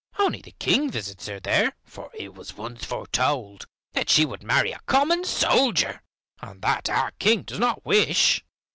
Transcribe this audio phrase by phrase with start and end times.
[0.17, 4.71] Only the King visits her there, for it was once foretold that she would marry
[4.71, 6.01] a common soldier,
[6.41, 8.41] and that our King does not wish."